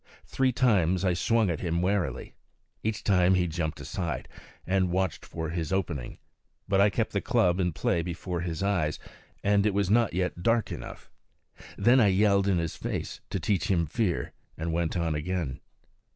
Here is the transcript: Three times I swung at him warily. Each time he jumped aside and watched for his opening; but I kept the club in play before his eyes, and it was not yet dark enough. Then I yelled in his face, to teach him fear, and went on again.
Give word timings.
Three 0.25 0.51
times 0.51 1.05
I 1.05 1.13
swung 1.13 1.51
at 1.51 1.59
him 1.59 1.79
warily. 1.83 2.33
Each 2.81 3.03
time 3.03 3.35
he 3.35 3.45
jumped 3.45 3.79
aside 3.79 4.27
and 4.65 4.89
watched 4.89 5.23
for 5.23 5.49
his 5.51 5.71
opening; 5.71 6.17
but 6.67 6.81
I 6.81 6.89
kept 6.89 7.13
the 7.13 7.21
club 7.21 7.59
in 7.59 7.71
play 7.71 8.01
before 8.01 8.41
his 8.41 8.63
eyes, 8.63 8.97
and 9.43 9.63
it 9.63 9.75
was 9.75 9.91
not 9.91 10.15
yet 10.15 10.41
dark 10.41 10.71
enough. 10.71 11.11
Then 11.77 11.99
I 11.99 12.07
yelled 12.07 12.47
in 12.47 12.57
his 12.57 12.75
face, 12.75 13.21
to 13.29 13.39
teach 13.39 13.65
him 13.67 13.85
fear, 13.85 14.33
and 14.57 14.73
went 14.73 14.97
on 14.97 15.13
again. 15.13 15.59